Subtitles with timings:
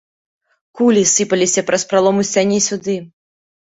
[0.77, 2.95] Кулі сыпаліся праз пралом у сцяне сюды.